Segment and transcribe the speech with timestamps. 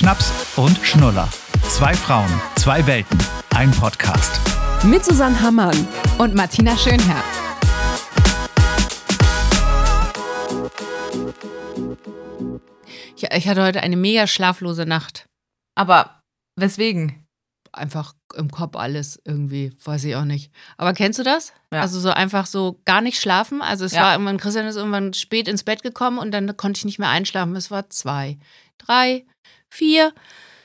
[0.00, 1.28] Schnaps und Schnuller.
[1.68, 3.18] Zwei Frauen, zwei Welten,
[3.54, 4.40] ein Podcast.
[4.82, 5.76] Mit Susanne Hammann
[6.16, 7.22] und Martina Schönherr.
[13.18, 15.26] Ja, ich hatte heute eine mega schlaflose Nacht.
[15.74, 16.22] Aber
[16.56, 17.26] weswegen?
[17.70, 20.50] Einfach im Kopf alles irgendwie, weiß ich auch nicht.
[20.78, 21.52] Aber kennst du das?
[21.72, 21.82] Ja.
[21.82, 23.60] Also so einfach so gar nicht schlafen.
[23.60, 24.02] Also es Ja.
[24.04, 27.10] war irgendwann, Christian ist irgendwann spät ins Bett gekommen und dann konnte ich nicht mehr
[27.10, 27.54] einschlafen.
[27.54, 28.38] Es war zwei,
[28.78, 29.26] drei,
[29.70, 30.12] vier,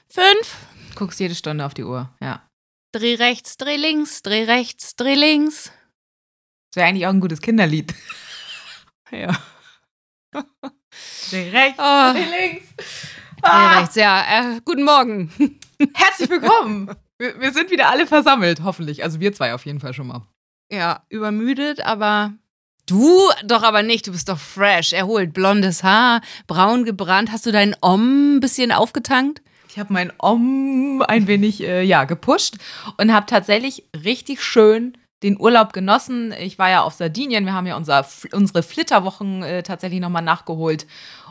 [0.10, 0.58] fünf.
[0.96, 2.10] Guckst jede Stunde auf die Uhr.
[2.22, 2.48] Ja.
[2.92, 5.72] Dreh rechts, dreh links, dreh rechts, dreh links.
[6.72, 7.94] Das wäre eigentlich auch ein gutes Kinderlied.
[9.12, 9.38] Ja.
[11.30, 12.66] Dreh rechts, Oh, dreh links.
[12.76, 12.84] dreh
[13.44, 14.56] Ah, rechts, ja.
[14.56, 15.32] Äh, guten Morgen.
[15.94, 16.90] herzlich willkommen.
[17.20, 19.04] Wir, wir sind wieder alle versammelt, hoffentlich.
[19.04, 20.26] Also wir zwei auf jeden Fall schon mal.
[20.72, 22.34] Ja, übermüdet, aber
[22.86, 24.08] du doch aber nicht.
[24.08, 27.32] Du bist doch fresh, erholt, blondes Haar, braun gebrannt.
[27.32, 29.42] Hast du deinen Om ein bisschen aufgetankt?
[29.70, 32.56] Ich habe mein Om ein wenig äh, ja, gepusht
[32.98, 36.34] und habe tatsächlich richtig schön den Urlaub genossen.
[36.40, 40.88] Ich war ja auf Sardinien, wir haben ja unser, unsere Flitterwochen äh, tatsächlich nochmal nachgeholt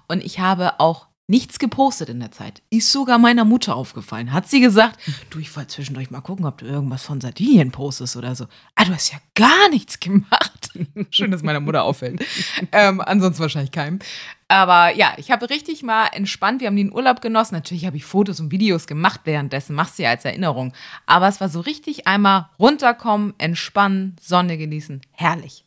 [0.09, 2.63] und ich habe auch nichts gepostet in der Zeit.
[2.71, 4.33] Ist sogar meiner Mutter aufgefallen.
[4.33, 5.01] Hat sie gesagt,
[5.31, 8.47] du, ich wollte zwischendurch mal gucken, ob du irgendwas von Sardinien postest oder so.
[8.75, 10.71] Ah, du hast ja gar nichts gemacht.
[11.11, 12.25] Schön, dass meiner Mutter auffällt.
[12.73, 14.01] ähm, ansonsten wahrscheinlich keinem.
[14.49, 16.61] Aber ja, ich habe richtig mal entspannt.
[16.61, 17.55] Wir haben den Urlaub genossen.
[17.55, 20.75] Natürlich habe ich Fotos und Videos gemacht währenddessen, machst du ja als Erinnerung.
[21.07, 25.01] Aber es war so richtig einmal runterkommen, entspannen, Sonne genießen.
[25.13, 25.65] Herrlich.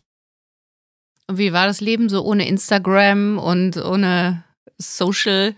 [1.25, 4.43] Und wie war das Leben so ohne Instagram und ohne
[4.77, 5.55] Social?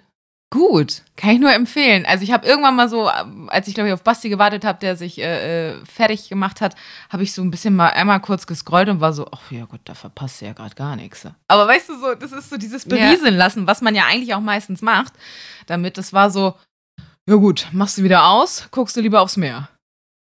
[0.51, 2.07] Gut, kann ich nur empfehlen.
[2.07, 4.95] Also ich habe irgendwann mal so, als ich glaube ich auf Basti gewartet habe, der
[4.95, 6.75] sich äh, äh, fertig gemacht hat,
[7.09, 9.81] habe ich so ein bisschen mal einmal kurz gescrollt und war so, ach ja Gott,
[9.85, 11.27] da verpasst du ja gerade gar nichts.
[11.47, 14.41] Aber weißt du so, das ist so dieses berieseln lassen, was man ja eigentlich auch
[14.41, 15.13] meistens macht,
[15.67, 16.55] damit das war so,
[17.29, 19.69] ja gut, machst du wieder aus, guckst du lieber aufs Meer.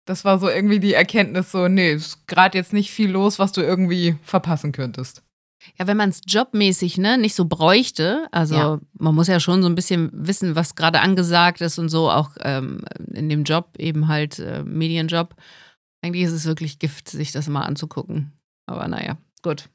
[0.07, 3.51] Das war so irgendwie die Erkenntnis so, nee, ist gerade jetzt nicht viel los, was
[3.51, 5.21] du irgendwie verpassen könntest.
[5.77, 8.79] Ja, wenn man es jobmäßig ne, nicht so bräuchte, also Ja.
[8.93, 12.31] man muss ja schon so ein bisschen wissen, was gerade angesagt ist und so, auch
[12.41, 12.83] ähm,
[13.13, 15.35] in dem Job eben halt äh, Medienjob.
[16.01, 18.31] Eigentlich ist es wirklich Gift, sich das mal anzugucken.
[18.67, 19.69] Aber naja, gut.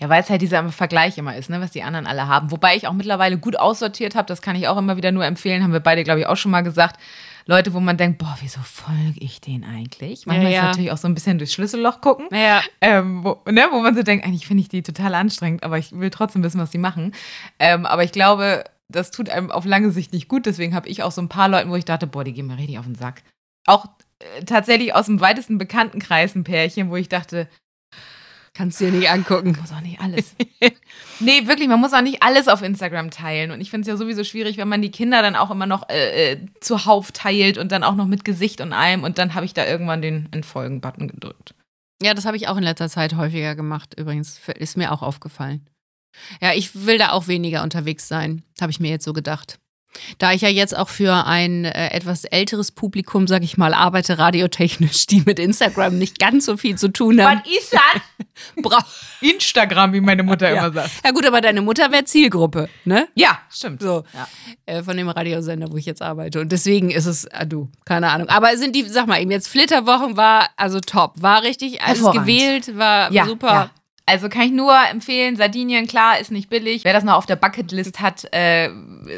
[0.00, 2.50] Ja, weil es halt dieser Vergleich immer ist, ne, was die anderen alle haben.
[2.50, 5.62] Wobei ich auch mittlerweile gut aussortiert habe, das kann ich auch immer wieder nur empfehlen,
[5.62, 6.98] haben wir beide, glaube ich, auch schon mal gesagt.
[7.46, 10.26] Leute, wo man denkt, boah, wieso folge ich denen eigentlich?
[10.26, 10.68] Manchmal Ja, ist ja.
[10.68, 14.02] natürlich auch so ein bisschen durchs Schlüsselloch gucken, Naja, ähm, wo, ne, wo man so
[14.02, 17.12] denkt, eigentlich finde ich die total anstrengend, aber ich will trotzdem wissen, was die machen.
[17.58, 20.46] Ähm, aber ich glaube, das tut einem auf lange Sicht nicht gut.
[20.46, 22.58] Deswegen habe ich auch so ein paar Leuten, wo ich dachte, boah, die gehen mir
[22.58, 23.22] richtig auf den Sack.
[23.66, 23.86] Auch
[24.20, 27.48] äh, tatsächlich aus dem weitesten Bekanntenkreis ein Pärchen, wo ich dachte,
[28.54, 29.56] kannst du dir nicht angucken.
[29.60, 30.34] muss auch nicht alles.
[31.20, 33.50] nee, wirklich, man muss auch nicht alles auf Instagram teilen.
[33.50, 35.88] Und ich finde es ja sowieso schwierig, wenn man die Kinder dann auch immer noch
[35.88, 39.04] äh, äh, zuhauf teilt und dann auch noch mit Gesicht und allem.
[39.04, 41.54] Und dann habe ich da irgendwann den Entfolgen-Button gedrückt.
[42.02, 44.40] Ja, das habe ich auch in letzter Zeit häufiger gemacht, übrigens.
[44.58, 45.66] Ist mir auch aufgefallen.
[46.40, 49.58] Ja, ich will da auch weniger unterwegs sein, habe ich mir jetzt so gedacht.
[50.18, 54.18] Da ich ja jetzt auch für ein äh, etwas älteres Publikum, sag ich mal, arbeite
[54.18, 57.42] radiotechnisch, die mit Instagram nicht ganz so viel zu tun haben.
[57.44, 57.80] ist das?
[58.62, 58.78] Bra
[59.20, 60.66] Instagram, wie meine Mutter Ja.
[60.66, 60.90] immer sagt.
[61.04, 63.08] ja gut, aber deine Mutter wäre Zielgruppe, ne?
[63.14, 63.82] Ja, stimmt.
[63.82, 64.28] So, Ja.
[64.66, 66.40] äh, von dem Radiosender, wo ich jetzt arbeite.
[66.40, 68.28] Und deswegen ist es, ah, du, keine Ahnung.
[68.28, 71.20] Aber sind die, sag mal eben, jetzt Flitterwochen war also top.
[71.22, 73.70] War richtig alles gewählt, war Ja, super.
[74.12, 76.84] Also kann ich nur empfehlen, Sardinien, klar, ist nicht billig.
[76.84, 78.68] Wer das noch auf der Bucketlist hat, äh,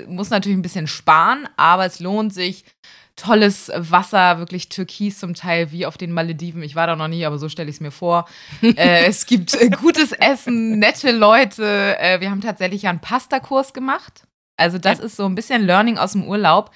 [0.06, 2.65] muss natürlich ein bisschen sparen, aber es lohnt sich.
[3.16, 6.62] Tolles Wasser, wirklich türkis zum Teil, wie auf den Malediven.
[6.62, 8.28] Ich war da noch nie, aber so stelle ich es mir vor.
[8.62, 11.99] äh, es gibt äh, gutes Essen, nette Leute.
[11.99, 14.22] Äh, wir haben tatsächlich ja einen Pastakurs gemacht.
[14.56, 16.71] Also das ist so ein bisschen Learning aus dem Urlaub.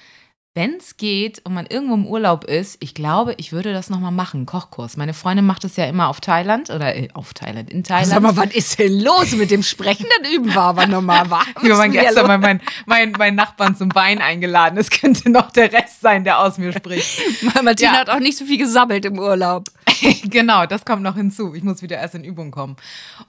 [0.59, 4.11] Wenn es geht und man irgendwo im Urlaub ist, ich glaube, ich würde das nochmal
[4.11, 4.97] machen, Kochkurs.
[4.97, 8.07] Meine Freundin macht es ja immer auf Thailand oder äh, auf Thailand, in Thailand.
[8.07, 10.05] Sag mal, was ist denn los mit dem Sprechen?
[10.21, 10.89] Das üben war aber.
[11.29, 11.45] War.
[11.61, 14.77] Wir waren gestern mal meinen mein, mein Nachbarn zum Wein eingeladen.
[14.77, 17.21] Es könnte noch der Rest sein, der aus mir spricht.
[17.63, 17.99] Martina Ja.
[18.01, 19.69] hat auch nicht so viel gesammelt im Urlaub.
[20.23, 21.53] genau, das kommt noch hinzu.
[21.53, 22.75] Ich muss wieder erst in Übung kommen.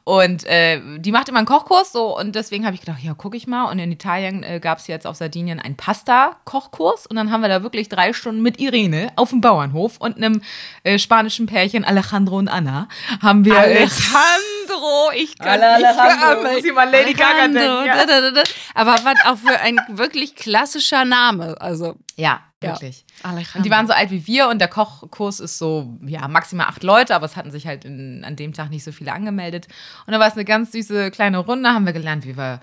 [0.05, 3.37] Und äh, die macht immer einen Kochkurs so und deswegen habe ich gedacht, ja, gucke
[3.37, 3.64] ich mal.
[3.70, 7.49] Und in Italien äh, gab es jetzt auf Sardinien einen Pasta-Kochkurs und dann haben wir
[7.49, 10.43] da wirklich drei Stunden mit Irene auf dem Bauernhof und einem
[10.84, 12.88] äh, spanischen Pärchen, Alejandro und Anna,
[13.22, 13.55] haben wir.
[13.55, 18.43] Äh, Alejandro, ich kann Alle nicht Alejandro, muss ich mal Lady Gaga Alejandro, denken, ja.
[18.75, 21.61] Aber was auch für ein wirklich klassischer Name.
[21.61, 22.40] Also, Ja.
[22.60, 23.04] Wirklich.
[23.22, 23.58] Alejandro.
[23.58, 26.82] Und die waren so alt wie wir und der Kochkurs ist so, ja, maximal acht
[26.82, 29.68] Leute, aber es hatten sich halt in, an dem Tag nicht so viele angemeldet.
[30.06, 32.60] Und da war es eine ganz süße kleine Runde, haben wir gelernt, wie wir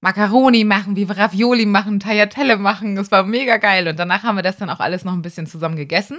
[0.00, 2.96] Macaroni machen, wie wir Ravioli machen, Tagliatelle machen.
[2.96, 3.88] Das war mega geil.
[3.88, 6.18] Und danach haben wir das dann auch alles noch ein bisschen zusammen gegessen.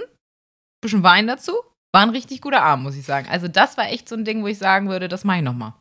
[0.80, 1.52] Bisschen Wein dazu.
[1.92, 3.28] War ein richtig guter Abend, muss ich sagen.
[3.30, 5.74] Also das war echt so ein Ding, wo ich sagen würde, das mache ich nochmal.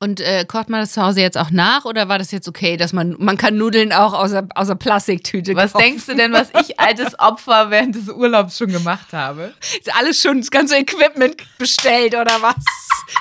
[0.00, 2.76] Und äh, kocht man das zu Hause jetzt auch nach oder war das jetzt okay,
[2.76, 5.84] dass man, man kann Nudeln auch aus der, aus der Plastiktüte Was kaufen?
[5.84, 9.54] denkst du denn, was ich altes Opfer während des Urlaubs schon gemacht habe?
[9.78, 12.54] Ist alles schon, das ganze Equipment bestellt oder was?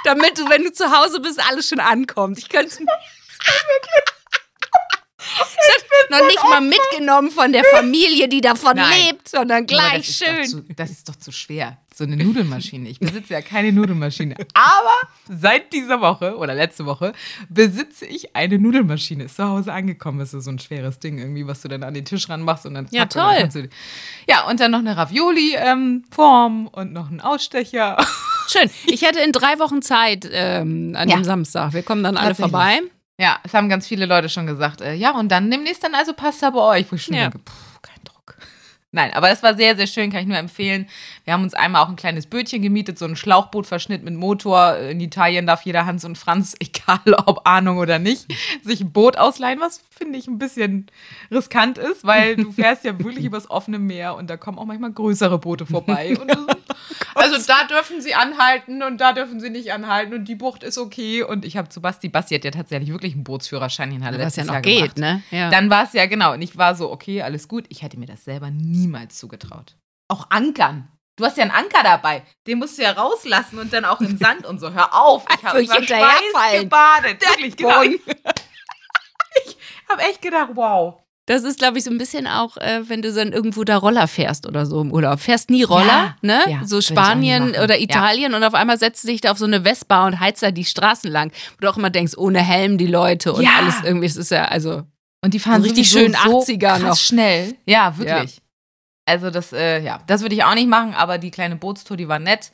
[0.03, 2.37] Damit du, wenn du zu Hause bist, alles schon ankommt.
[2.37, 2.75] Ich könnte
[6.09, 8.91] noch nicht mal mitgenommen von der Familie, die davon Nein.
[9.07, 10.35] lebt, sondern gleich das ist schön.
[10.37, 11.77] Doch zu, das ist doch zu schwer.
[11.93, 12.87] So eine Nudelmaschine.
[12.89, 14.35] Ich besitze ja keine Nudelmaschine.
[14.53, 14.93] Aber
[15.29, 17.11] seit dieser Woche oder letzte Woche
[17.49, 19.23] besitze ich eine Nudelmaschine.
[19.23, 20.19] Ist zu Hause angekommen.
[20.19, 22.75] Das ist so ein schweres Ding irgendwie, was du dann an den Tisch ranmachst und
[22.75, 22.87] dann.
[22.91, 23.49] Ja, und toll.
[23.51, 23.69] du-
[24.29, 27.97] ja, und dann noch eine Ravioli-Form und noch einen Ausstecher.
[28.47, 28.69] Schön.
[28.85, 31.15] Ich hätte in drei Wochen Zeit ähm, an Ja.
[31.17, 31.73] dem Samstag.
[31.73, 32.79] Wir kommen dann alle vorbei.
[33.19, 34.81] Ja, es haben ganz viele Leute schon gesagt.
[34.81, 36.91] Äh, ja, und dann demnächst dann also Pasta bei euch.
[36.91, 37.23] Wo ich schon Ja.
[37.29, 37.53] denke, pff.
[38.91, 40.87] Nein, aber das war sehr, sehr schön, kann ich nur empfehlen.
[41.25, 44.77] Wir haben uns einmal auch ein kleines Bötchen gemietet, so ein Schlauchbootverschnitt mit Motor.
[44.77, 48.27] In Italien darf jeder Hans und Franz, egal ob Ahnung oder nicht,
[48.63, 50.87] sich ein Boot ausleihen, was finde ich ein bisschen
[51.29, 54.93] riskant ist, weil du fährst ja wirklich übers offene Meer und da kommen auch manchmal
[54.93, 56.15] größere Boote vorbei.
[56.17, 56.45] Und das,
[57.15, 60.77] also da dürfen sie anhalten und da dürfen sie nicht anhalten und die Bucht ist
[60.77, 61.23] okay.
[61.23, 64.35] Und ich habe zu Basti, Basti hat ja tatsächlich wirklich einen Bootsführerschein in Halle Was
[64.35, 64.97] ja noch Jahr geht, gemacht.
[64.97, 65.23] ne?
[65.31, 65.49] Ja.
[65.49, 66.33] Dann war es ja genau.
[66.33, 67.65] Und ich war so, okay, alles gut.
[67.69, 68.51] Ich hätte mir das selber
[68.81, 69.75] niemals zugetraut.
[70.09, 70.87] Auch Ankern.
[71.17, 72.23] Du hast ja einen Anker dabei.
[72.45, 74.71] Den musst du ja rauslassen und dann auch im Sand und so.
[74.73, 75.25] Hör auf.
[75.39, 76.63] Ich habe ich hinterherfallen.
[76.63, 77.21] gebadet.
[77.21, 77.81] Wirklich, genau.
[79.45, 79.57] Ich
[79.89, 80.95] habe echt gedacht, wow.
[81.27, 84.07] Das ist, glaube ich, so ein bisschen auch, äh, wenn du dann irgendwo da Roller
[84.07, 85.19] fährst oder so im Urlaub.
[85.19, 86.39] Fährst nie Roller, Ja, ne?
[86.47, 87.81] ja, so Spanien oder Ja.
[87.81, 90.51] Italien und auf einmal setzt du dich da auf so eine Vespa und heizt da
[90.51, 91.31] die Straßen lang.
[91.55, 93.51] Wo du auch immer denkst, ohne Helm die Leute und Ja.
[93.57, 94.05] alles irgendwie.
[94.07, 94.83] Es ist ja, also.
[95.23, 96.97] Und die fahren So richtig schön 80er krass noch.
[96.97, 97.55] schnell.
[97.65, 98.41] Ja, wirklich.
[99.07, 102.07] Also das, äh, ja, das würde ich auch nicht machen, aber die kleine Bootstour, die
[102.07, 102.51] war nett.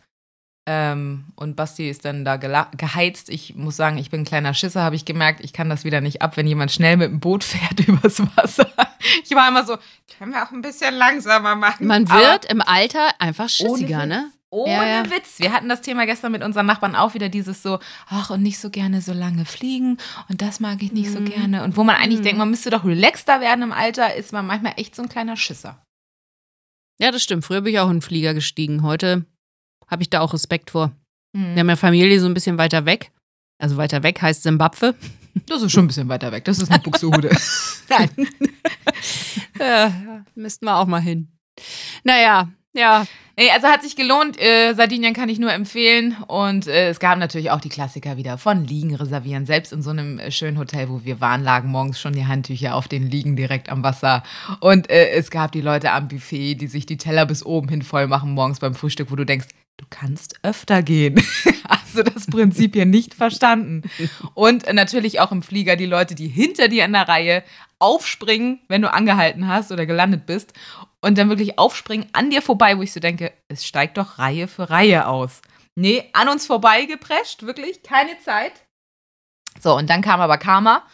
[0.66, 3.30] Ähm, und Basti ist dann da geheizt.
[3.30, 5.42] Ich muss sagen, ich bin ein kleiner Schisser, habe ich gemerkt.
[5.44, 8.68] Ich kann das wieder nicht ab, wenn jemand schnell mit dem Boot fährt übers Wasser.
[9.26, 9.76] Ich war immer so,
[10.18, 11.86] können wir auch ein bisschen langsamer machen.
[11.88, 14.08] Man Aber wird im Alter einfach schissiger, Witz.
[14.08, 14.32] ne?
[14.52, 15.06] Ohne Ja, ja.
[15.10, 15.40] Witz.
[15.40, 18.60] Wir hatten das Thema gestern mit unseren Nachbarn auch wieder dieses so, ach, und nicht
[18.60, 19.98] so gerne so lange fliegen
[20.30, 21.26] und das mag ich nicht so Mhm.
[21.26, 21.64] gerne.
[21.64, 22.24] Und wo man eigentlich Mhm.
[22.24, 25.36] denkt, man müsste doch relaxter werden im Alter, ist man manchmal echt so ein kleiner
[25.36, 25.82] Schisser.
[27.00, 27.46] Ja, das stimmt.
[27.46, 28.84] Früher bin ich auch in den Flieger gestiegen.
[28.84, 29.26] Heute
[29.88, 30.92] habe ich da auch Respekt vor.
[31.34, 31.56] Mhm.
[31.56, 33.12] Wir haben ja Familie so ein bisschen weiter weg.
[33.60, 34.96] Also weiter weg heißt Simbabwe.
[35.48, 36.46] Das ist schon ein bisschen weiter weg.
[36.46, 37.36] Das ist eine Buxtehude.
[37.90, 38.10] Nein.
[39.58, 41.28] ja, ja, müssten wir auch mal hin.
[42.04, 43.08] Naja, ja.
[43.38, 44.40] Nee, also hat sich gelohnt.
[44.40, 46.16] Äh, Sardinien kann ich nur empfehlen.
[46.28, 49.46] Und äh, es gab natürlich auch die Klassiker wieder von Liegen reservieren.
[49.46, 52.76] Selbst in so einem äh, schönen Hotel, wo wir waren, lagen morgens schon die Handtücher
[52.76, 54.24] auf den Liegen direkt am Wasser.
[54.60, 57.82] Und äh, es gab die Leute am Buffet, die sich die Teller bis oben hin
[57.82, 59.48] voll machen morgens beim Frühstück, wo du denkst,
[59.78, 61.16] du kannst öfter gehen.
[61.68, 63.84] Hast du das Prinzip hier nicht verstanden?
[64.34, 67.44] Und äh, natürlich auch im Flieger die Leute, die hinter dir in der Reihe
[67.84, 70.54] aufspringen, wenn du angehalten hast oder gelandet bist
[71.02, 74.48] und dann wirklich aufspringen an dir vorbei, wo ich so denke, es steigt doch Reihe
[74.48, 75.42] für Reihe aus.
[75.76, 78.54] Nee, an uns vorbei geprescht, wirklich, keine Zeit.
[79.60, 80.88] So, und dann kam aber Karma.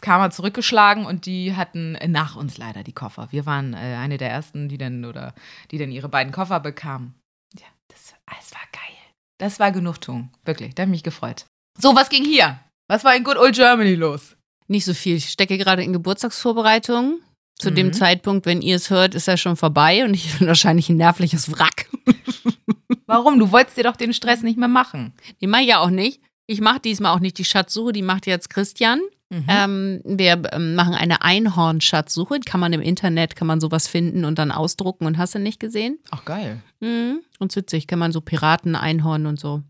[0.00, 3.28] Karma zurückgeschlagen und die hatten nach uns leider die Koffer.
[3.30, 5.34] Wir waren äh, eine der ersten, die dann oder
[5.70, 7.14] die dann ihre beiden Koffer bekamen.
[7.58, 8.96] Ja, das, das war geil.
[9.38, 10.74] Das war Genugtuung, wirklich.
[10.74, 11.46] Da habe ich mich gefreut.
[11.78, 12.60] So, was ging hier?
[12.88, 14.36] Was war in Good Old Germany los?
[14.72, 15.16] Nicht so viel.
[15.16, 17.20] Ich stecke gerade in Geburtstagsvorbereitungen.
[17.58, 17.74] Zu Mhm.
[17.74, 20.96] dem Zeitpunkt, wenn ihr es hört, ist er schon vorbei und ich bin wahrscheinlich ein
[20.96, 21.88] nervliches Wrack.
[23.06, 23.38] Warum?
[23.38, 25.12] Du wolltest dir doch den Stress nicht mehr machen.
[25.42, 26.20] Die mache ich ja auch nicht.
[26.46, 29.00] Ich mache diesmal auch nicht die Schatzsuche, die macht jetzt Christian.
[29.28, 29.44] Mhm.
[29.48, 32.40] Ähm, wir ähm, machen eine Einhorn-Schatzsuche.
[32.40, 35.60] Kann man im Internet, kann man sowas finden und dann ausdrucken und hast du nicht
[35.60, 35.98] gesehen?
[36.10, 36.62] Ach, geil.
[36.80, 37.20] Mhm.
[37.38, 39.62] Und witzig, kann man so Piraten, Einhorn und so.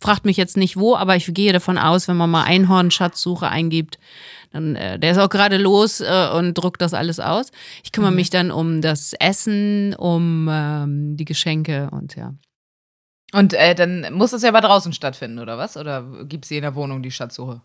[0.00, 3.98] Fragt mich jetzt nicht wo, aber ich gehe davon aus, wenn man mal Einhorn-Schatzsuche eingibt,
[4.50, 7.50] dann, äh, der ist auch gerade los äh, und druckt das alles aus.
[7.84, 8.16] Ich kümmere Mhm.
[8.16, 12.34] mich dann um das Essen, um ähm, die Geschenke und ja.
[13.32, 15.76] Und äh, dann muss es ja aber draußen stattfinden, oder was?
[15.76, 17.60] Oder gibt es hier in der Wohnung die Schatzsuche?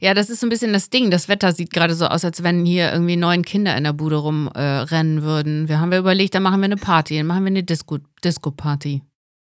[0.00, 1.10] Ja, das ist so ein bisschen das Ding.
[1.10, 4.16] Das Wetter sieht gerade so aus, als wenn hier irgendwie neun Kinder in der Bude
[4.16, 5.68] rumrennen rennen würden.
[5.68, 9.02] Wir haben wir überlegt, dann machen wir eine Party, dann machen wir eine Disco- Disco-Party.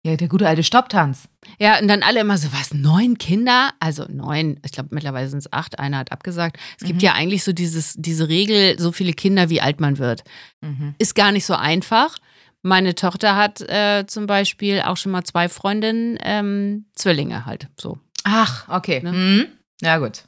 [0.06, 1.30] Ja, der gute alte Stopptanz.
[1.60, 3.70] Ja, und dann alle immer so, was, neun Kinder?
[3.80, 6.58] Also neun, ich glaube mittlerweile sind es acht, einer hat abgesagt.
[6.78, 7.06] Es gibt Mhm.
[7.06, 10.24] ja eigentlich so dieses, diese Regel, so viele Kinder, wie alt man wird.
[10.62, 10.96] Mhm.
[10.98, 12.18] Ist gar nicht so einfach.
[12.64, 17.98] Meine Tochter hat äh, zum Beispiel auch schon mal zwei Freundinnen, ähm, Zwillinge halt, so.
[18.26, 19.02] Ach, okay.
[19.04, 19.12] Ne?
[19.14, 19.46] Mhm.
[19.82, 20.24] Ja, gut.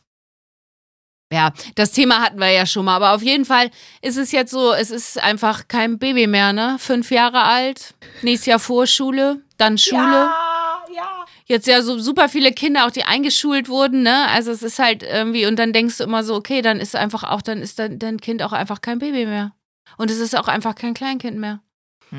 [1.36, 3.70] Ja, das Thema hatten wir ja schon mal, aber auf jeden Fall
[4.01, 6.77] ist es jetzt so, es ist einfach kein Baby mehr, ne?
[6.80, 10.00] Fünf Jahre alt, nächstes Jahr Vorschule, dann Schule.
[10.01, 11.25] Ja, ja.
[11.46, 14.30] Jetzt ja so super viele Kinder, auch die eingeschult wurden, ne?
[14.30, 17.24] Also es ist halt irgendwie, und dann denkst du immer so, okay, dann ist einfach
[17.25, 19.51] auch, dann ist dein, dein Kind auch einfach kein Baby mehr.
[19.98, 21.60] Und es ist auch einfach kein Kleinkind mehr.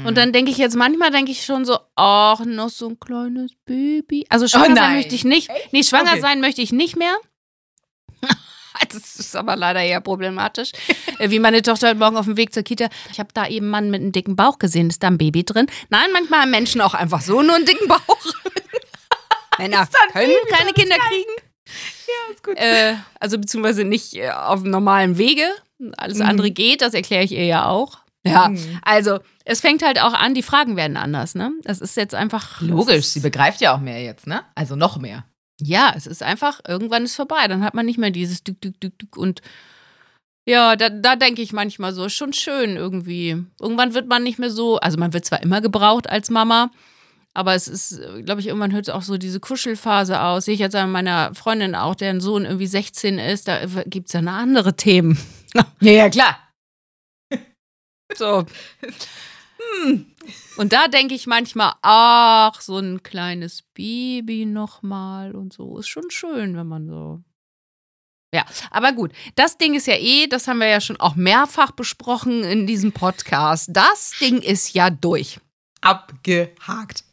[0.05, 3.53] Und dann denke ich jetzt, manchmal denke ich schon so, ach, noch so ein kleines
[3.65, 4.27] Baby.
[4.29, 5.49] Also schwanger Oh sein möchte ich nicht.
[5.73, 6.21] Nee, schwanger Okay.
[6.21, 7.17] sein möchte ich nicht mehr.
[8.93, 10.73] Das ist aber leider eher problematisch.
[11.19, 12.89] Äh, Wie meine Tochter heute Morgen auf dem Weg zur Kita.
[13.11, 14.89] Ich habe da eben einen Mann mit einem dicken Bauch gesehen.
[14.91, 15.67] Ist da ein Baby drin?
[15.91, 18.01] Nein, manchmal haben Menschen auch einfach so nur einen dicken Bauch.
[19.59, 20.73] Männer können keine?
[20.73, 21.31] Kinder kriegen.
[22.07, 22.57] Ja, ist gut.
[22.57, 25.45] Äh, also beziehungsweise nicht äh, auf normalen Wege.
[25.97, 26.27] Alles Mhm.
[26.27, 27.99] andere geht, das erkläre ich ihr ja auch.
[28.25, 28.81] Ja, Mhm.
[28.83, 31.53] also es fängt halt auch an, die Fragen werden anders, ne?
[31.63, 32.61] Das ist jetzt einfach.
[32.61, 34.43] Logisch, sie begreift ja auch mehr jetzt, ne?
[34.55, 35.25] Also noch mehr.
[35.61, 37.49] Ja, es ist einfach, irgendwann ist vorbei.
[37.49, 39.17] Dann hat man nicht mehr dieses Dück, Dück, Dück, Dück.
[39.17, 39.41] Und
[40.49, 43.43] ja, da, da denke ich manchmal so, ist schon schön irgendwie.
[43.61, 46.71] Irgendwann wird man nicht mehr so, also man wird zwar immer gebraucht als Mama,
[47.35, 50.45] aber es ist, glaube ich, irgendwann hört auch so diese Kuschelphase aus.
[50.45, 54.13] Sehe ich jetzt an meiner Freundin auch, deren Sohn irgendwie 16 ist, da gibt es
[54.13, 55.19] ja noch andere Themen.
[55.81, 56.39] Ja, ja, klar.
[58.17, 58.47] So.
[59.83, 60.07] Hm.
[60.57, 65.79] Und da denke ich manchmal, ach, so ein kleines Baby nochmal und so.
[65.79, 67.23] Ist schon schön, wenn man so.
[68.35, 69.13] Ja, aber gut.
[69.35, 72.93] Das Ding ist ja eh, das haben wir ja schon auch mehrfach besprochen in diesem
[72.93, 73.71] Podcast.
[73.73, 75.41] Das Ding ist ja durch.
[75.81, 77.05] Abgehakt.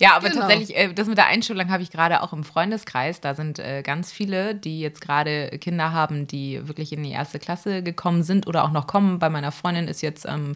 [0.00, 0.40] Ja, aber Genau.
[0.42, 3.20] tatsächlich, äh, das mit der Einschulung habe ich gerade auch im Freundeskreis.
[3.20, 7.38] Da sind äh, ganz viele, die jetzt gerade Kinder haben, die wirklich in die erste
[7.38, 9.18] Klasse gekommen sind oder auch noch kommen.
[9.18, 10.54] Bei meiner Freundin ist jetzt am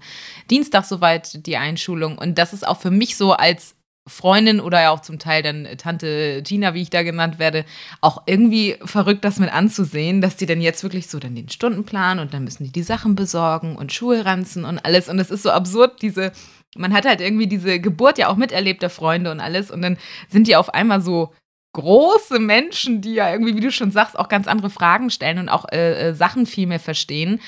[0.51, 2.19] Dienstag soweit die Einschulung.
[2.19, 3.75] Und das ist auch für mich so als
[4.09, 7.65] Freundin oder ja auch zum Teil dann Tante Tina, wie ich da genannt werde,
[8.01, 12.21] auch irgendwie verrückt, das mit anzusehen, dass die dann jetzt wirklich so dann den Stundenplan
[12.21, 15.09] und dann müssen die die Sachen besorgen und Schulranzen und alles.
[15.09, 16.31] Und es ist so absurd, diese
[16.79, 19.71] man hat halt irgendwie diese Geburt ja auch miterlebt, der Freunde und alles.
[19.71, 21.33] Und dann sind die auf einmal so
[21.73, 25.49] große Menschen, die ja irgendwie, wie du schon sagst, auch ganz andere Fragen stellen und
[25.49, 27.41] auch äh, äh, Sachen viel mehr verstehen.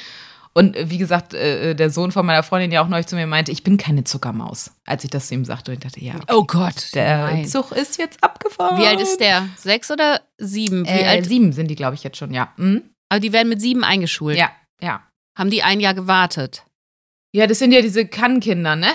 [0.52, 3.26] Und äh, wie gesagt, äh, der Sohn von meiner Freundin ja auch neulich zu mir
[3.26, 5.70] meinte, ich bin keine Zuckermaus, als ich das zu ihm sagte.
[5.70, 6.94] Und ich dachte, ja, okay, Oh Gott.
[6.94, 7.46] der nein.
[7.46, 8.78] Zug ist jetzt abgefahren.
[8.78, 9.48] Wie alt ist der?
[9.56, 10.84] Sechs oder sieben?
[10.84, 11.26] Wie alt?
[11.26, 12.52] sieben sind die, glaube ich, jetzt schon, ja.
[12.56, 12.82] Hm?
[13.08, 14.36] Aber die werden mit sieben eingeschult.
[14.36, 14.50] Ja,
[14.82, 15.02] ja.
[15.38, 16.64] Haben die ein Jahr gewartet?
[17.32, 18.88] Ja, das sind ja diese Kann-Kinder, ne?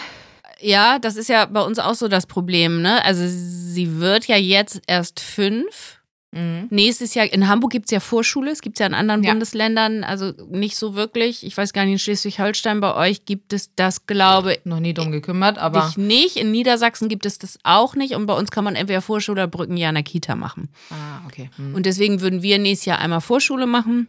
[0.63, 3.03] Ja, das ist ja bei uns auch so das Problem, ne?
[3.05, 5.99] Also sie wird ja jetzt erst fünf.
[6.31, 6.67] Mhm.
[6.71, 9.31] Nächstes Jahr, in Hamburg gibt es ja Vorschule, es gibt es ja in anderen Ja.
[9.31, 11.45] Bundesländern, also nicht so wirklich.
[11.45, 15.11] Ich weiß gar nicht, in Schleswig-Holstein bei euch gibt es das, glaube Noch nie drum
[15.11, 15.87] gekümmert, aber.
[15.89, 16.37] ich nicht.
[16.37, 18.15] In Niedersachsen gibt es das auch nicht.
[18.15, 20.69] Und bei uns kann man entweder Vorschule oder Brückenjahr in der Kita machen.
[20.89, 21.51] Ah, okay.
[21.57, 21.75] Hm.
[21.75, 24.07] Und deswegen würden wir nächstes Jahr einmal Vorschule machen.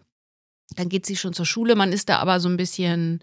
[0.76, 1.74] Dann geht sie schon zur Schule.
[1.76, 3.20] Man ist da aber so ein bisschen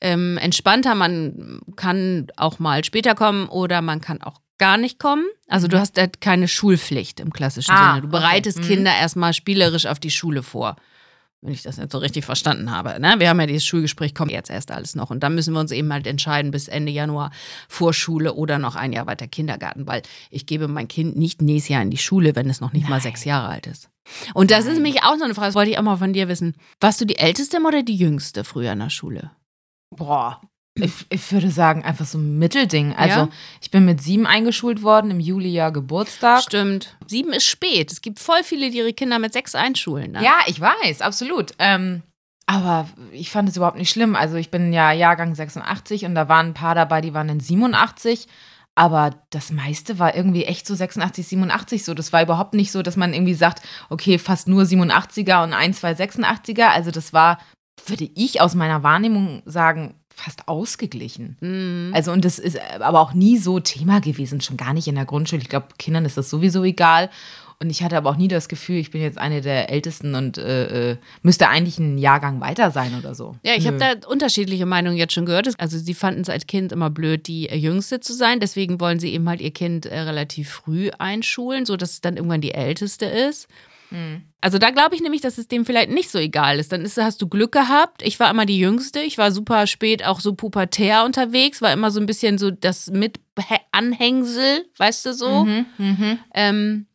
[0.00, 0.94] ähm, entspannter.
[0.94, 5.24] Man kann auch mal später kommen oder man kann auch gar nicht kommen.
[5.48, 5.80] Also du Mhm.
[5.80, 8.02] hast halt keine Schulpflicht im klassischen Ah, Sinne.
[8.02, 8.66] Du bereitest okay.
[8.66, 8.70] Mhm.
[8.74, 10.76] Kinder erstmal spielerisch auf die Schule vor.
[11.42, 13.00] Wenn ich das nicht so richtig verstanden habe.
[13.00, 13.14] Ne?
[13.16, 15.08] Wir haben ja dieses Schulgespräch, kommt jetzt erst alles noch.
[15.08, 17.30] Und dann müssen wir uns eben halt entscheiden, bis Ende Januar
[17.66, 19.86] Vorschule oder noch ein Jahr weiter Kindergarten.
[19.86, 22.84] Weil ich gebe mein Kind nicht nächstes Jahr in die Schule, wenn es noch nicht
[22.84, 23.00] mal Nein.
[23.00, 23.88] sechs Jahre alt ist.
[24.34, 24.82] Und das ist Nein.
[24.82, 26.54] nämlich auch so eine Frage, das wollte ich auch mal von dir wissen.
[26.78, 29.30] Warst du die Älteste oder die Jüngste früher in der Schule?
[29.90, 30.40] Boah.
[30.74, 32.94] Ich, ich würde sagen, einfach so ein Mittelding.
[32.94, 33.28] Also, Ja?
[33.60, 36.42] ich bin mit sieben eingeschult worden, im Juli ja Geburtstag.
[36.42, 36.96] Stimmt.
[37.06, 37.90] Sieben ist spät.
[37.92, 40.12] Es gibt voll viele, die ihre Kinder mit sechs einschulen.
[40.12, 40.22] Ne?
[40.24, 41.52] Ja, ich weiß, absolut.
[41.58, 42.02] Ähm,
[42.46, 44.14] aber ich fand es überhaupt nicht schlimm.
[44.14, 47.40] Also, ich bin ja Jahrgang 86 und da waren ein paar dabei, die waren in
[47.40, 48.28] 87.
[48.76, 51.92] Aber das meiste war irgendwie echt so 86, 87 so.
[51.94, 55.74] Das war überhaupt nicht so, dass man irgendwie sagt, okay, fast nur 87er und ein,
[55.74, 56.68] zwei 86er.
[56.68, 57.38] Also, das war,
[57.86, 61.36] würde ich aus meiner Wahrnehmung sagen, fast ausgeglichen.
[61.40, 61.92] Mhm.
[61.94, 65.06] Also, und das ist aber auch nie so Thema gewesen, schon gar nicht in der
[65.06, 65.42] Grundschule.
[65.42, 67.10] Ich glaube, Kindern ist das sowieso egal.
[67.62, 70.38] Und ich hatte aber auch nie das Gefühl, ich bin jetzt eine der Ältesten und
[70.38, 73.36] äh, äh, müsste eigentlich einen Jahrgang weiter sein oder so.
[73.42, 75.50] Ja, ich habe da unterschiedliche Meinungen jetzt schon gehört.
[75.58, 78.40] Also sie fanden es als Kind immer blöd, die äh, Jüngste zu sein.
[78.40, 82.40] Deswegen wollen sie eben halt ihr Kind äh, relativ früh einschulen, sodass es dann irgendwann
[82.40, 83.46] die Älteste ist.
[84.40, 86.72] Also da glaube ich nämlich, dass es dem vielleicht nicht so egal ist.
[86.72, 88.02] Dann ist, hast du Glück gehabt.
[88.02, 89.00] Ich war immer die Jüngste.
[89.00, 91.60] Ich war super spät auch so pubertär unterwegs.
[91.60, 95.44] War immer so ein bisschen so das Mit-Anhängsel, weißt du so.
[95.44, 96.18] Mhm, mhm.
[96.34, 96.86] Ähm,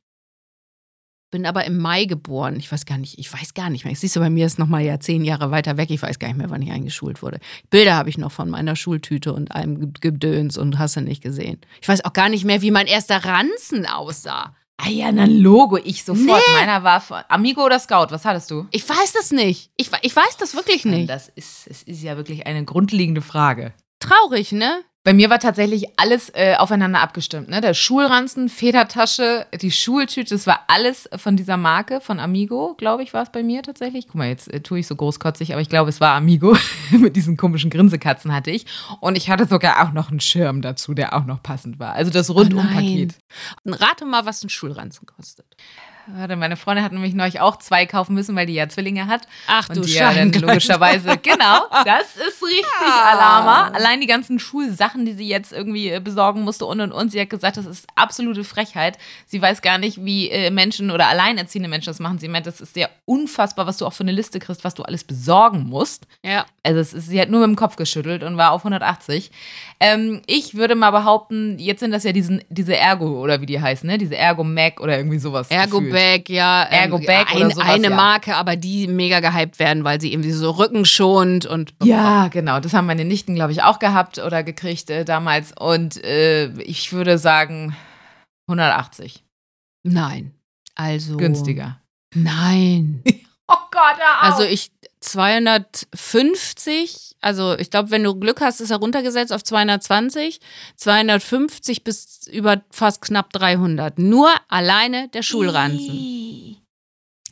[1.32, 2.56] bin aber im Mai geboren.
[2.58, 3.94] Ich weiß gar nicht, ich weiß gar nicht mehr.
[3.96, 5.90] Siehst du, bei mir ist noch mal ja zehn Jahre weiter weg.
[5.92, 7.40] Ich weiß gar nicht mehr, wann ich eingeschult wurde.
[7.70, 11.22] Bilder habe ich noch von meiner Schultüte und allem Ge- Gedöns und hast du nicht
[11.22, 11.60] gesehen.
[11.82, 14.56] Ich weiß auch gar nicht mehr, wie mein erster Ranzen aussah.
[14.78, 16.42] Ah ja, ein Logo, ich sofort.
[16.48, 16.54] Nee.
[16.54, 18.68] Meiner war von Amigo oder Scout, was hattest du?
[18.72, 19.72] Ich weiß das nicht.
[19.78, 21.10] Ich, ich weiß das wirklich nicht.
[21.10, 23.74] Das ist, es ist ja wirklich eine grundlegende Frage.
[24.00, 24.84] Traurig, ne?
[25.06, 27.48] Bei mir war tatsächlich alles äh, aufeinander abgestimmt.
[27.48, 27.62] Ne?
[27.62, 33.14] Der Schulranzen, Federtasche, die Schultüte, das war alles von dieser Marke, von Amigo, glaube ich,
[33.14, 34.08] war es bei mir tatsächlich.
[34.08, 36.58] Guck mal, jetzt äh, tue ich so großkotzig, aber ich glaube, es war Amigo.
[36.90, 38.66] Mit diesen komischen Grinsekatzen hatte ich.
[39.00, 41.94] Und ich hatte sogar auch noch einen Schirm dazu, der auch noch passend war.
[41.94, 43.14] Also das Rundumpaket.
[43.64, 45.46] Und rate mal, was ein Schulranzen kostet.
[46.08, 49.28] Warte, meine Freundin hat nämlich neulich auch zwei kaufen müssen, weil die ja Zwillinge hat.
[49.48, 53.70] Ach Und du die ja dann logischerweise, genau, das ist richtig Alarma.
[53.70, 57.12] Allein die ganzen Schulsachen, die sie jetzt irgendwie äh, besorgen musste und und und.
[57.12, 58.98] Sie hat gesagt, das ist absolute Frechheit.
[59.26, 62.20] Sie weiß gar nicht, wie äh, Menschen oder alleinerziehende Menschen das machen.
[62.20, 64.84] Sie meint, das ist sehr unfassbar, was du auch für eine Liste kriegst, was du
[64.84, 66.08] alles besorgen musst.
[66.24, 66.46] Ja.
[66.64, 69.32] Also ist, sie hat nur mit dem Kopf geschüttelt und war auf 180.
[69.80, 73.62] Ähm, ich würde mal behaupten, jetzt sind das ja diesen, diese Ergo oder wie die
[73.62, 73.98] heißen, ne?
[73.98, 75.50] Diese Ergo Mac oder irgendwie sowas.
[75.50, 75.95] Ergo gefühlt.
[75.96, 76.68] Bag, ja.
[76.70, 77.96] ähm, Ergo Bag ein, oder sowas, Eine ja.
[77.96, 81.74] Marke, aber die mega gehypt werden, weil sie irgendwie so rückenschonend und.
[81.84, 82.60] Ja, genau.
[82.60, 85.54] Das haben meine Nichten, glaube ich, auch gehabt oder gekriegt äh, damals.
[85.60, 87.76] Und äh, ich würde sagen
[88.48, 89.24] 180.
[89.84, 90.34] Nein.
[90.76, 91.18] Also.
[91.18, 91.82] Günstiger.
[92.14, 93.04] Nein.
[93.48, 94.72] Oh Gott, hör Also ich
[95.06, 100.40] 250, also ich glaube, wenn du Glück hast, ist er runtergesetzt auf 220,
[100.78, 104.00] 250 bis über fast knapp 300.
[104.00, 106.58] Nur alleine der Schulranzen.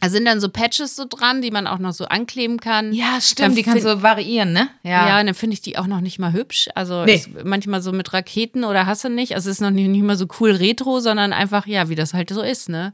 [0.02, 2.92] Da sind dann so Patches so dran, die man auch noch so ankleben kann.
[2.92, 3.58] Ja, Dann stimmt.
[3.58, 4.68] Die kannst du variieren, ne?
[4.84, 6.68] Ja, dann finde ich die auch noch nicht mal hübsch.
[6.76, 7.24] Also Nee.
[7.46, 9.34] manchmal so mit Raketen oder hasse nicht.
[9.34, 12.14] Also es ist noch nicht, nicht mal so cool retro, sondern einfach, ja, wie das
[12.14, 12.92] halt so ist, ne?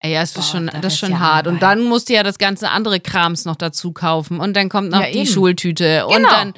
[0.00, 1.46] Ey, Ja, es Boah, ist schon, da das ist schon ja hart.
[1.46, 4.38] Und dann musst du ja das ganze andere Krams noch dazu kaufen.
[4.40, 5.26] Und dann kommt noch Ja, die eben.
[5.26, 6.06] Schultüte.
[6.06, 6.28] Und Genau.
[6.30, 6.54] dann,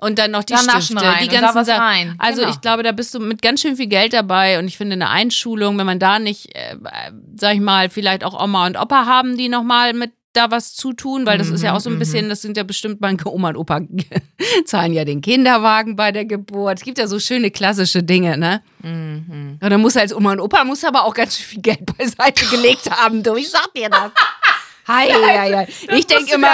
[0.00, 2.14] und dann noch die Da Stifte, rein die und ganzen Sachen.
[2.18, 2.52] Also Genau.
[2.52, 4.58] ich glaube, da bist du mit ganz schön viel Geld dabei.
[4.58, 8.24] Und ich finde eine Einschulung, wenn man da nicht, äh, äh, sag ich mal, vielleicht
[8.24, 11.74] auch Oma und Opa haben, die nochmal mit da was zutun, weil das ist ja
[11.74, 13.80] auch so ein Mhm, bisschen, das sind ja bestimmt manche Oma und Opa
[14.64, 16.78] zahlen ja den Kinderwagen bei der Geburt.
[16.78, 18.62] Es gibt ja so schöne klassische Dinge, ne?
[18.82, 19.58] Mhm.
[19.60, 22.90] Und dann muss als Oma und Opa muss aber auch ganz viel Geld beiseite gelegt
[22.90, 23.34] haben, du.
[23.36, 24.10] Ich sag dir das.
[24.86, 25.68] Hei, hei, hei.
[25.96, 26.48] Ich denke immer,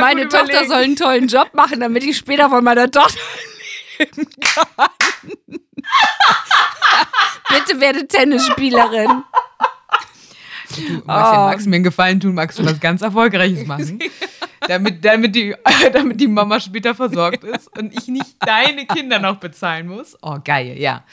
[0.00, 0.68] meine Tochter überlegen.
[0.68, 3.20] soll einen tollen Job machen, damit ich später von meiner Tochter
[4.00, 4.88] leben kann.
[7.48, 9.22] Bitte werde Tennisspielerin.
[10.76, 13.98] Du magst ja Max mir einen Gefallen tun, magst du was ganz Erfolgreiches machen.
[14.68, 15.54] damit, damit, die,
[15.92, 20.16] damit die Mama später versorgt ist und ich nicht deine Kinder noch bezahlen muss.
[20.22, 21.04] Oh, geil, ja.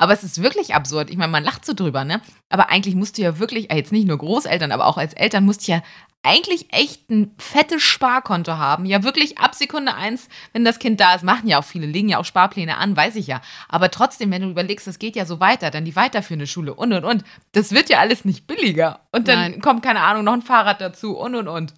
[0.00, 1.10] Aber es ist wirklich absurd.
[1.10, 2.22] Ich meine, man lacht so drüber, ne?
[2.48, 5.44] Aber eigentlich musst du ja wirklich, äh, jetzt nicht nur Großeltern, aber auch als Eltern
[5.44, 5.82] musst du ja
[6.22, 8.86] eigentlich echt ein fettes Sparkonto haben.
[8.86, 12.08] Ja, wirklich ab Sekunde eins, wenn das Kind da ist, machen ja auch viele, legen
[12.08, 13.42] ja auch Sparpläne an, weiß ich ja.
[13.68, 16.94] Aber trotzdem, wenn du überlegst, es geht ja so weiter, dann die weiterführende Schule und
[16.94, 17.22] und und.
[17.52, 19.00] Das wird ja alles nicht billiger.
[19.12, 19.60] Und dann Nein.
[19.60, 21.74] kommt, keine Ahnung, noch ein Fahrrad dazu und und und.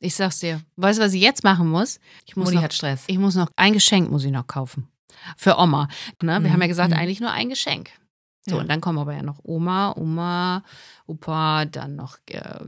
[0.00, 0.62] Ich sag's dir.
[0.76, 2.00] Weißt du, was ich jetzt machen muss?
[2.24, 3.04] Ich muss Mutti noch hat Stress.
[3.06, 4.88] Ich muss noch ein Geschenk muss ich noch kaufen.
[5.36, 5.88] Für Oma.
[6.22, 6.32] Ne?
[6.32, 6.52] Wir Mhm.
[6.52, 6.96] haben ja gesagt, Mhm.
[6.98, 7.90] eigentlich nur ein Geschenk.
[8.46, 8.62] So, Ja.
[8.62, 10.64] und dann kommen aber ja noch Oma, Oma,
[11.06, 12.60] Opa, dann noch äh,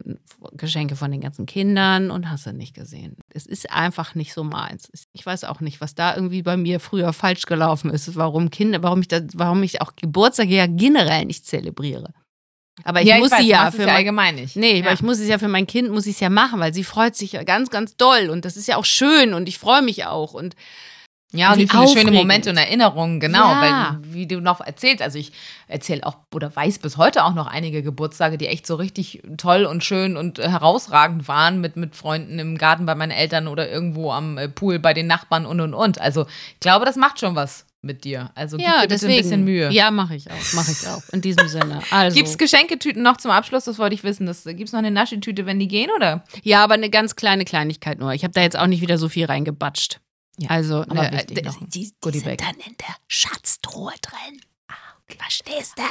[0.52, 3.16] Geschenke von den ganzen Kindern und hast du nicht gesehen.
[3.30, 4.90] Es ist einfach nicht so meins.
[5.12, 8.82] Ich weiß auch nicht, was da irgendwie bei mir früher falsch gelaufen ist, warum Kinder,
[8.82, 12.12] warum ich da, warum ich auch Geburtstage ja generell nicht zelebriere.
[12.84, 14.56] Aber ich muss weiß, sie ja für ja mein, allgemein nicht.
[14.56, 14.84] Nee, ja.
[14.84, 16.84] weil ich muss es ja für mein Kind, muss ich es ja machen, weil sie
[16.84, 19.82] freut sich ja ganz, ganz doll und das ist ja auch schön und ich freue
[19.82, 20.54] mich auch und
[21.32, 22.10] Ja, und Wie viele schöne.
[22.12, 23.50] Momente und Erinnerungen, genau.
[23.50, 23.98] Ja.
[24.02, 25.32] Weil, wie du noch erzählst, also ich
[25.66, 29.64] erzähle auch oder weiß bis heute auch noch einige Geburtstage, die echt so richtig toll
[29.64, 33.68] und schön und äh, herausragend waren mit, mit Freunden im Garten bei meinen Eltern oder
[33.70, 36.00] irgendwo am äh, Pool bei den Nachbarn und und und.
[36.00, 38.30] Also ich glaube, das macht schon was mit dir.
[38.34, 39.12] Also gib ja, dir bitte deswegen.
[39.12, 39.70] ein bisschen Mühe.
[39.70, 41.02] Ja, mache ich auch, mache ich auch.
[41.12, 41.80] In diesem Sinne.
[41.90, 42.14] Also.
[42.14, 43.64] Gibt es Geschenketüten noch zum Abschluss?
[43.64, 44.26] Das wollte ich wissen.
[44.26, 46.24] Gibt es noch eine Naschitüte, wenn die gehen, oder?
[46.42, 48.12] Ja, aber eine ganz kleine Kleinigkeit nur.
[48.12, 50.00] Ich habe da jetzt auch nicht wieder so viel reingebatscht.
[50.38, 54.40] Ja, also, aber ne, wichtig noch die, die sind dann in der Schatztruhe drin.
[54.68, 54.74] Ah,
[55.18, 55.82] Verstehst du?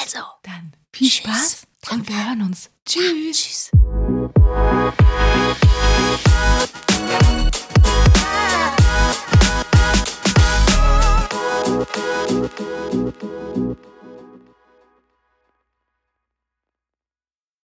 [0.00, 1.18] Also, Dann viel Tschüss.
[1.18, 2.70] Spaß und wir hören uns.
[2.84, 3.70] tschüss.
[3.70, 3.70] tschüss.